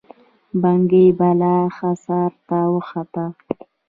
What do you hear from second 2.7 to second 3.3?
وخته.